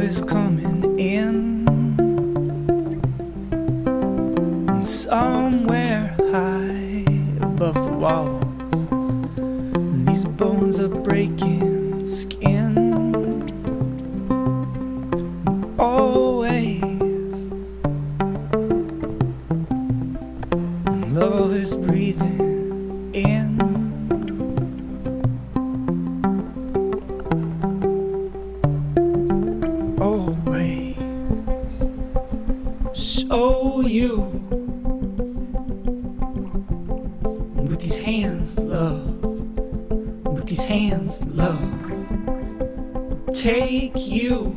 is 0.00 0.22
coming 0.22 0.98
in. 0.98 1.66
And 4.68 4.86
somewhere 4.86 6.14
high 6.30 7.04
above 7.40 7.74
the 7.74 7.92
walls, 7.92 8.86
and 9.76 10.06
these 10.06 10.24
bones 10.24 10.78
are 10.78 10.88
breaking 10.88 12.04
skin. 12.06 12.76
Always, 15.78 16.82
love 21.12 21.52
is 21.54 21.76
breathing 21.76 22.47
you. 33.98 34.16
With 37.68 37.80
these 37.80 37.98
hands, 37.98 38.56
love, 38.58 39.24
with 40.34 40.46
these 40.46 40.62
hands, 40.64 41.24
love, 41.24 41.60
take 43.34 43.96
you. 43.96 44.56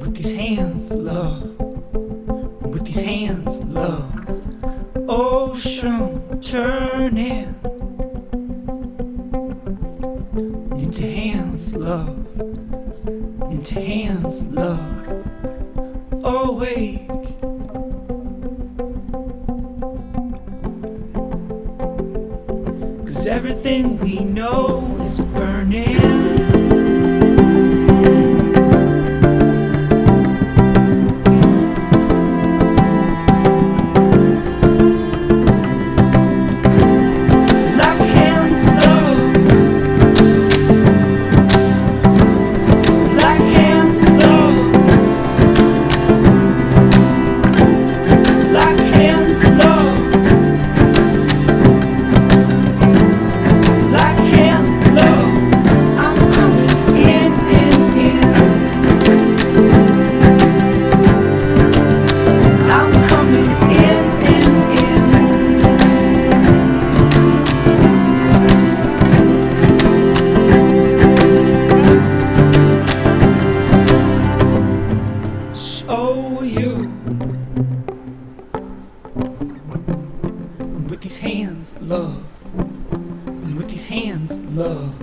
With 0.00 0.14
these 0.16 0.32
hands, 0.32 0.90
love, 0.90 1.42
with 2.72 2.84
these 2.84 3.00
hands, 3.00 3.60
love, 3.64 4.10
ocean 5.08 6.40
turning. 6.40 7.54
into 10.82 11.06
hands, 11.06 11.74
love, 11.76 12.18
into 13.50 13.80
hands, 13.80 14.46
love, 14.48 15.23
awake. 16.36 17.08
Cause 23.04 23.26
everything 23.26 23.98
we 24.00 24.20
know 24.20 24.96
is 25.00 25.24
burning. 25.24 26.13
Love, 81.84 82.24
with 83.56 83.68
these 83.68 83.86
hands, 83.86 84.40
love, 84.56 84.94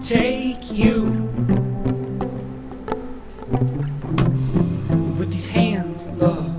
take 0.00 0.70
you. 0.70 1.04
With 5.18 5.32
these 5.32 5.48
hands, 5.48 6.08
love, 6.10 6.54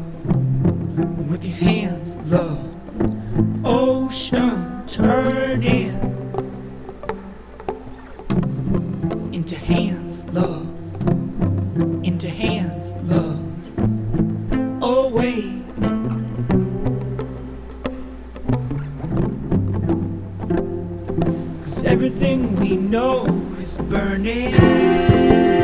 with 1.30 1.42
these 1.42 1.60
hands, 1.60 2.18
love, 2.28 2.60
ocean 3.66 4.84
turning 4.88 5.92
into 9.34 9.56
hands, 9.56 10.26
love. 10.26 10.64
Into 12.04 12.30
hands, 12.30 12.94
love, 13.04 13.44
away. 14.82 15.65
Everything 22.06 22.56
we 22.58 22.78
know 22.78 23.26
is 23.58 23.80
burning. 23.90 25.55